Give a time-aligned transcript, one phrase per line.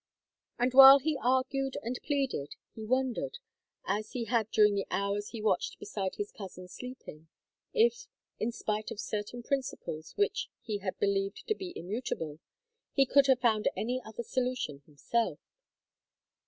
[0.57, 3.37] And while he argued and pleaded he wondered,
[3.85, 7.27] as he had during the hours he watched beside his cousin sleeping,
[7.71, 8.07] if,
[8.39, 12.39] in spite of certain principles which he had believed to be immutable,
[12.91, 15.37] he could have found any other solution himself.